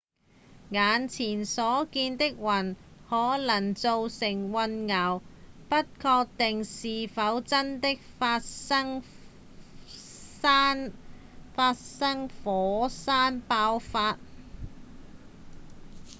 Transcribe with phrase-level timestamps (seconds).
[0.71, 2.75] 眼前所見的雲
[3.07, 5.21] 可能造成混淆
[5.69, 9.03] 不確定是否真的發生
[12.43, 14.17] 火山爆發